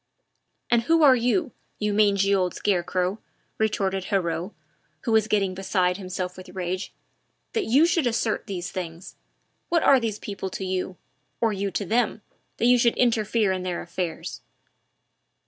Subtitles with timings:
[0.71, 3.19] "And who are you you mangy old scarecrow?"
[3.59, 4.49] retorted Heriot,
[5.01, 6.91] who was getting beside himself with rage,
[7.53, 9.15] "that you should assert these things?
[9.69, 10.97] What are those people to you,
[11.39, 12.23] or you to them,
[12.57, 14.41] that you should interfere in their affairs?"